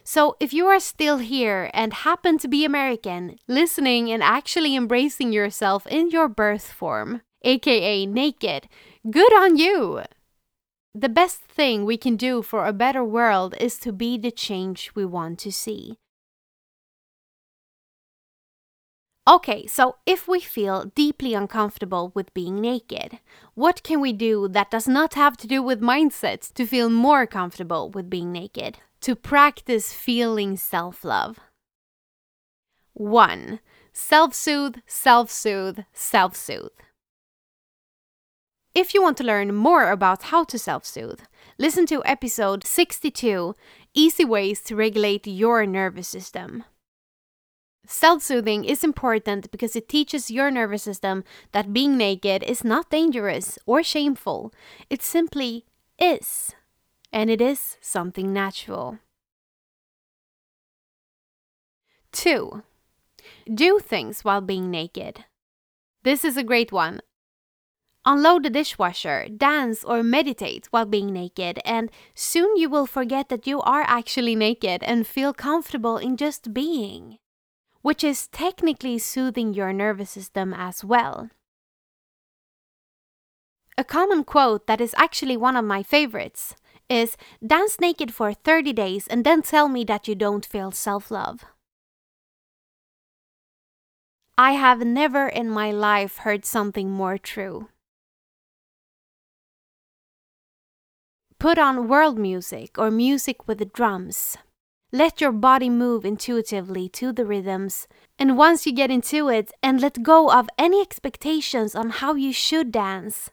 [0.04, 5.32] So, if you are still here and happen to be American, listening and actually embracing
[5.32, 8.68] yourself in your birth form, aka naked.
[9.10, 10.02] Good on you!
[10.94, 14.92] The best thing we can do for a better world is to be the change
[14.96, 15.98] we want to see.
[19.30, 23.20] Okay, so if we feel deeply uncomfortable with being naked,
[23.54, 27.28] what can we do that does not have to do with mindset to feel more
[27.28, 28.80] comfortable with being naked?
[29.02, 31.40] To practice feeling self love.
[32.94, 33.60] 1.
[33.94, 36.72] Self soothe, self soothe, self soothe.
[38.76, 41.22] If you want to learn more about how to self soothe,
[41.58, 43.56] listen to episode 62
[43.96, 46.64] Easy Ways to Regulate Your Nervous System.
[47.88, 52.92] Self soothing is important because it teaches your nervous system that being naked is not
[52.92, 54.54] dangerous or shameful,
[54.88, 55.66] it simply
[56.00, 56.54] is.
[57.12, 59.00] And it is something natural.
[62.12, 62.62] 2.
[63.52, 65.26] Do things while being naked.
[66.04, 67.02] This is a great one.
[68.06, 73.46] Unload the dishwasher, dance, or meditate while being naked, and soon you will forget that
[73.46, 77.18] you are actually naked and feel comfortable in just being,
[77.82, 81.30] which is technically soothing your nervous system as well.
[83.78, 86.56] A common quote that is actually one of my favorites
[86.90, 91.12] is Dance naked for 30 days and then tell me that you don't feel self
[91.12, 91.46] love.
[94.38, 97.68] I have never in my life heard something more true.
[101.40, 104.36] Put on world music or music with the drums.
[104.92, 107.88] Let your body move intuitively to the rhythms.
[108.18, 112.34] And once you get into it and let go of any expectations on how you
[112.34, 113.30] should dance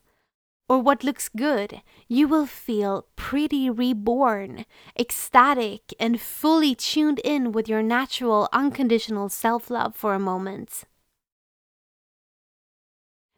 [0.68, 7.68] or what looks good, you will feel pretty reborn, ecstatic, and fully tuned in with
[7.68, 10.84] your natural, unconditional self love for a moment.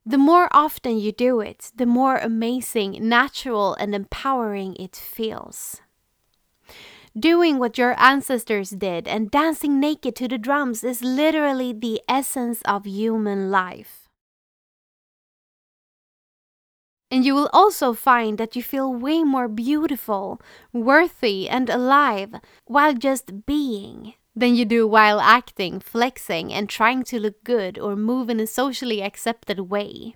[0.09, 5.83] The more often you do it, the more amazing, natural, and empowering it feels.
[7.15, 12.63] Doing what your ancestors did and dancing naked to the drums is literally the essence
[12.63, 14.09] of human life.
[17.11, 20.41] And you will also find that you feel way more beautiful,
[20.73, 27.21] worthy, and alive while just being than you do while acting, flexing, and trying to
[27.21, 30.15] look good or move in a socially accepted way.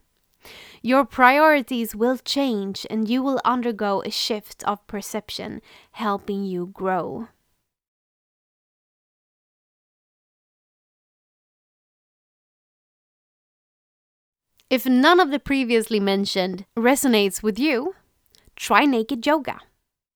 [0.82, 5.60] Your priorities will change and you will undergo a shift of perception,
[5.92, 7.28] helping you grow.
[14.68, 17.94] If none of the previously mentioned resonates with you,
[18.56, 19.60] try naked yoga.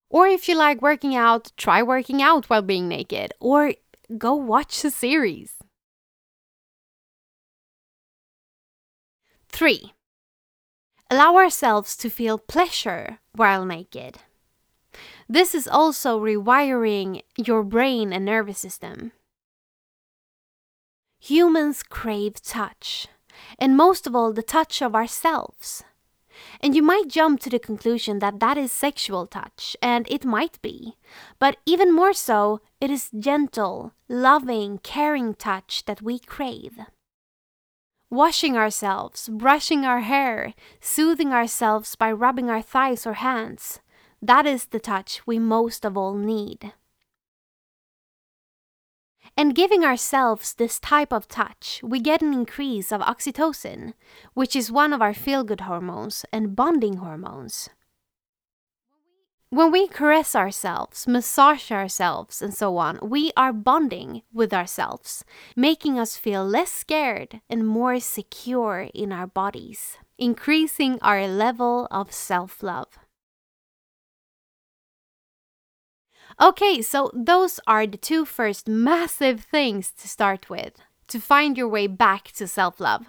[0.08, 3.74] Or if you like working out, try working out while being naked, or
[4.18, 5.54] go watch the series.
[9.48, 9.92] 3.
[11.10, 14.18] Allow ourselves to feel pleasure while naked.
[15.28, 19.12] This is also rewiring your brain and nervous system.
[21.20, 23.08] Humans crave touch,
[23.58, 25.84] and most of all, the touch of ourselves.
[26.60, 30.60] And you might jump to the conclusion that that is sexual touch, and it might
[30.62, 30.96] be.
[31.38, 36.78] But even more so, it is gentle, loving, caring touch that we crave.
[38.10, 43.80] Washing ourselves, brushing our hair, soothing ourselves by rubbing our thighs or hands.
[44.22, 46.72] That is the touch we most of all need.
[49.36, 53.92] And giving ourselves this type of touch, we get an increase of oxytocin,
[54.32, 57.68] which is one of our feel good hormones and bonding hormones.
[59.50, 65.24] When we caress ourselves, massage ourselves, and so on, we are bonding with ourselves,
[65.54, 72.10] making us feel less scared and more secure in our bodies, increasing our level of
[72.12, 72.98] self love.
[76.40, 80.74] Okay, so those are the two first massive things to start with
[81.08, 83.06] to find your way back to self love.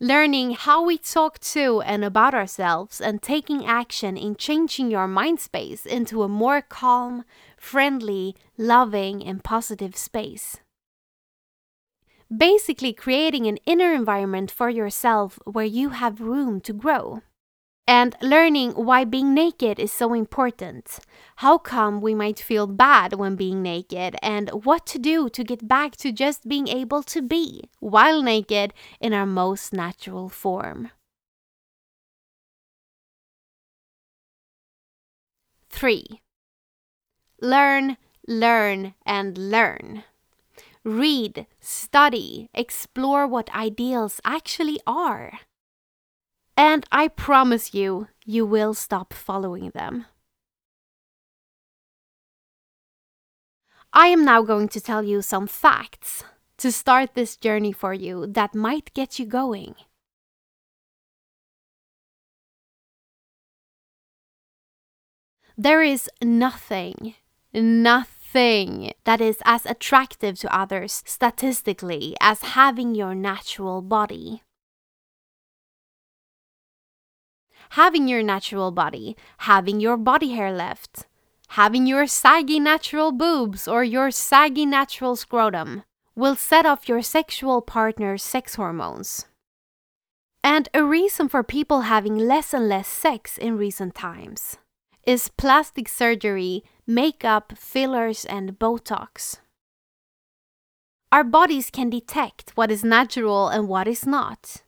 [0.00, 5.38] Learning how we talk to and about ourselves and taking action in changing your mind
[5.38, 7.24] space into a more calm,
[7.56, 10.56] friendly, loving, and positive space.
[12.34, 17.22] Basically, creating an inner environment for yourself where you have room to grow
[17.90, 21.00] and learning why being naked is so important.
[21.42, 25.66] How come we might feel bad when being naked, and what to do to get
[25.66, 30.92] back to just being able to be while naked in our most natural form.
[35.70, 36.20] 3.
[37.42, 37.96] Learn,
[38.28, 40.04] learn, and learn.
[40.84, 45.40] Read, study, explore what ideals actually are.
[46.60, 50.04] And I promise you, you will stop following them.
[53.94, 56.22] I am now going to tell you some facts
[56.58, 59.74] to start this journey for you that might get you going.
[65.56, 67.14] There is nothing,
[67.54, 74.42] nothing that is as attractive to others statistically as having your natural body.
[77.70, 81.06] Having your natural body, having your body hair left,
[81.48, 85.82] having your saggy natural boobs or your saggy natural scrotum
[86.14, 89.26] will set off your sexual partner's sex hormones.
[90.42, 94.56] And a reason for people having less and less sex in recent times
[95.06, 99.38] is plastic surgery, makeup, fillers, and Botox.
[101.12, 104.62] Our bodies can detect what is natural and what is not.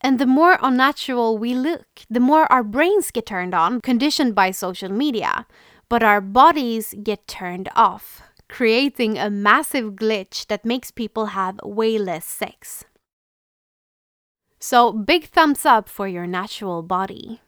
[0.00, 4.52] And the more unnatural we look, the more our brains get turned on, conditioned by
[4.52, 5.46] social media,
[5.88, 11.98] but our bodies get turned off, creating a massive glitch that makes people have way
[11.98, 12.84] less sex.
[14.60, 17.40] So, big thumbs up for your natural body.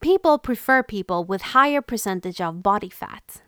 [0.00, 3.42] People prefer people with higher percentage of body fat.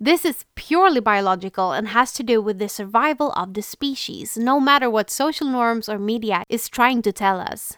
[0.00, 4.60] This is purely biological and has to do with the survival of the species, no
[4.60, 7.76] matter what social norms or media is trying to tell us.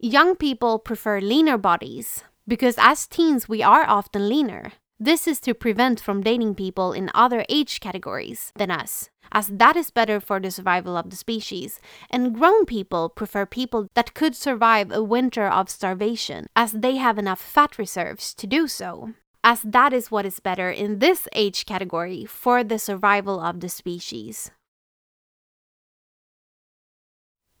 [0.00, 4.72] Young people prefer leaner bodies because as teens we are often leaner.
[5.00, 9.76] This is to prevent from dating people in other age categories than us, as that
[9.76, 11.78] is better for the survival of the species.
[12.10, 17.16] And grown people prefer people that could survive a winter of starvation, as they have
[17.16, 19.14] enough fat reserves to do so.
[19.50, 23.70] As that is what is better in this age category for the survival of the
[23.70, 24.50] species.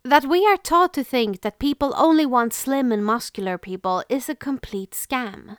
[0.04, 4.28] That we are taught to think that people only want slim and muscular people is
[4.28, 5.56] a complete scam.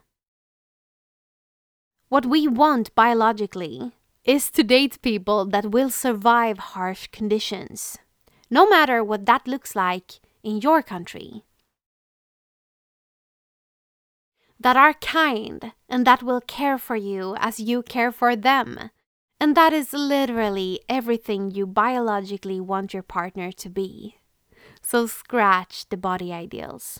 [2.09, 7.97] What we want biologically is to date people that will survive harsh conditions,
[8.51, 11.43] no matter what that looks like in your country.
[14.59, 18.89] That are kind and that will care for you as you care for them.
[19.39, 24.17] And that is literally everything you biologically want your partner to be.
[24.81, 26.99] So scratch the body ideals.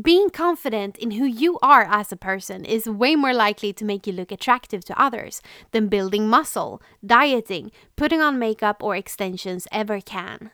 [0.00, 4.06] Being confident in who you are as a person is way more likely to make
[4.06, 5.40] you look attractive to others
[5.72, 10.50] than building muscle, dieting, putting on makeup, or extensions ever can.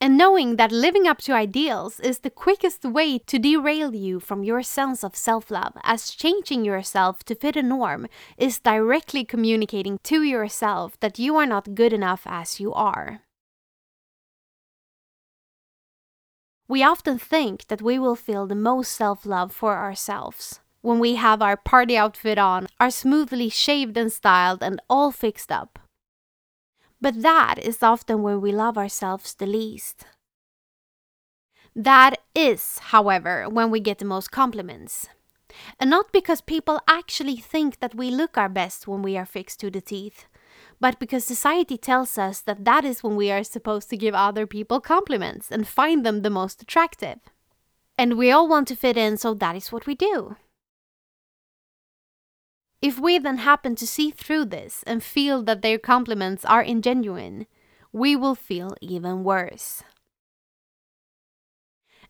[0.00, 4.44] And knowing that living up to ideals is the quickest way to derail you from
[4.44, 9.98] your sense of self love, as changing yourself to fit a norm is directly communicating
[10.04, 13.22] to yourself that you are not good enough as you are.
[16.68, 21.16] We often think that we will feel the most self love for ourselves when we
[21.16, 25.80] have our party outfit on, are smoothly shaved and styled, and all fixed up.
[27.06, 30.06] But that is often when we love ourselves the least.
[31.72, 35.06] That is, however, when we get the most compliments.
[35.78, 39.60] And not because people actually think that we look our best when we are fixed
[39.60, 40.24] to the teeth,
[40.80, 44.44] but because society tells us that that is when we are supposed to give other
[44.44, 47.20] people compliments and find them the most attractive.
[47.96, 50.34] And we all want to fit in, so that is what we do.
[52.82, 57.46] If we then happen to see through this and feel that their compliments are ingenuine,
[57.92, 59.82] we will feel even worse.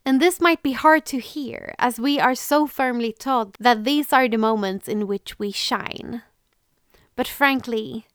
[0.05, 4.13] And this might be hard to hear, as we are so firmly taught that these
[4.13, 6.23] are the moments in which we shine.
[7.15, 8.05] But frankly,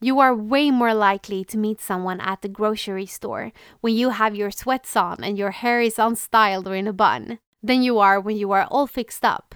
[0.00, 4.34] you are way more likely to meet someone at the grocery store when you have
[4.34, 8.20] your sweats on and your hair is unstyled or in a bun than you are
[8.20, 9.54] when you are all fixed up.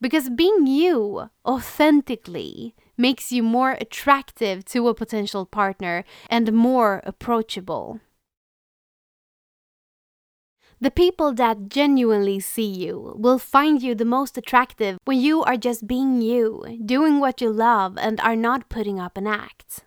[0.00, 8.00] Because being you authentically makes you more attractive to a potential partner and more approachable.
[10.80, 15.56] The people that genuinely see you will find you the most attractive when you are
[15.56, 19.84] just being you, doing what you love, and are not putting up an act.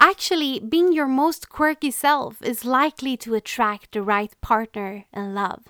[0.00, 5.62] Actually, being your most quirky self is likely to attract the right partner and love.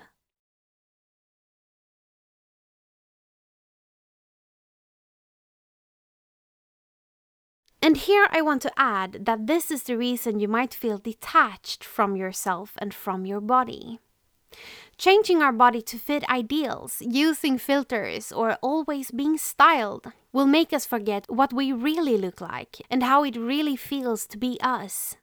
[7.87, 11.85] And here I want to add that this is the reason you might feel detached
[11.85, 13.99] from yourself and from your body.
[14.97, 20.85] Changing our body to fit ideals, using filters, or always being styled will make us
[20.85, 25.15] forget what we really look like and how it really feels to be us.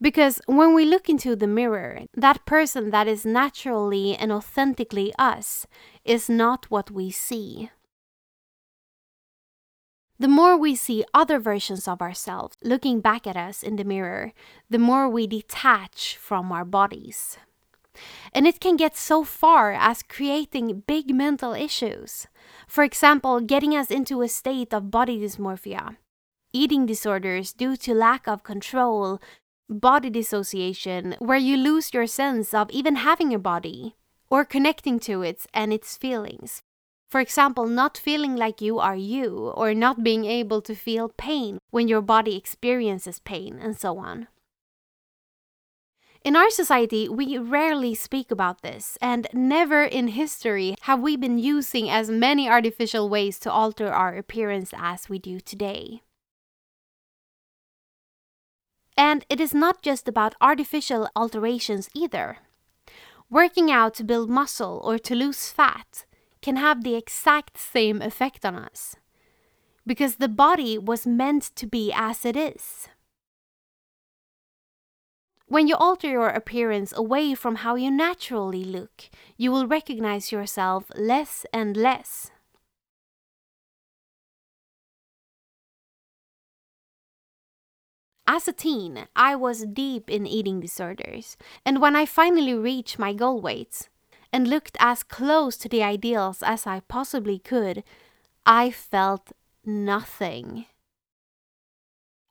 [0.00, 5.66] Because when we look into the mirror, that person that is naturally and authentically us
[6.04, 7.70] is not what we see.
[10.18, 14.32] The more we see other versions of ourselves looking back at us in the mirror,
[14.70, 17.36] the more we detach from our bodies.
[18.32, 22.26] And it can get so far as creating big mental issues.
[22.66, 25.96] For example, getting us into a state of body dysmorphia,
[26.52, 29.20] eating disorders due to lack of control,
[29.68, 33.96] body dissociation, where you lose your sense of even having a body,
[34.30, 36.62] or connecting to it and its feelings.
[37.08, 41.58] For example, not feeling like you are you, or not being able to feel pain
[41.70, 44.26] when your body experiences pain, and so on.
[46.24, 51.38] In our society, we rarely speak about this, and never in history have we been
[51.38, 56.02] using as many artificial ways to alter our appearance as we do today.
[58.96, 62.38] And it is not just about artificial alterations either.
[63.30, 66.06] Working out to build muscle or to lose fat
[66.42, 68.96] can have the exact same effect on us.
[69.86, 72.88] Because the body was meant to be as it is.
[75.48, 80.90] When you alter your appearance away from how you naturally look, you will recognize yourself
[80.96, 82.32] less and less.
[88.26, 93.12] As a teen, I was deep in eating disorders, and when I finally reached my
[93.12, 93.88] goal weight
[94.32, 97.82] and looked as close to the ideals as I possibly could,
[98.44, 99.32] I felt
[99.64, 100.66] nothing.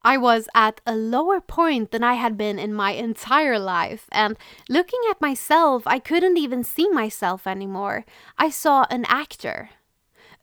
[0.06, 4.38] I was at a lower point than I had been in my entire life, and
[4.70, 8.06] looking at myself, I couldn't even see myself anymore.
[8.38, 9.72] I saw an actor,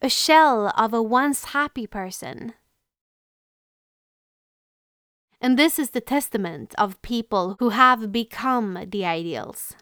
[0.02, 2.54] a shell of a once happy person.
[5.40, 9.74] And this is the testament of people who have become the ideals.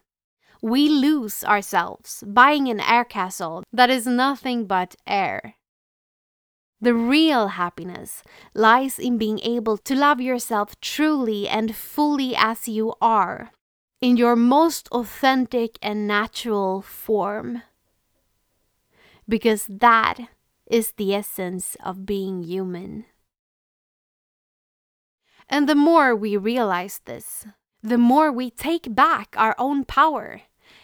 [0.63, 5.55] We lose ourselves buying an air castle that is nothing but air.
[6.83, 8.23] The real happiness
[8.55, 13.53] lies in being able to love yourself truly and fully as you are,
[14.01, 17.63] in your most authentic and natural form.
[19.29, 20.19] Because that
[20.71, 23.05] is the essence of being human.
[25.49, 27.47] And the more we realize this,
[27.83, 30.43] the more we take back our own power